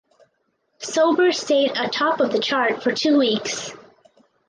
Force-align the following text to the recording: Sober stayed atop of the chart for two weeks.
Sober 0.79 1.31
stayed 1.31 1.77
atop 1.77 2.21
of 2.21 2.31
the 2.31 2.39
chart 2.39 2.81
for 2.81 2.91
two 2.91 3.19
weeks. 3.19 3.69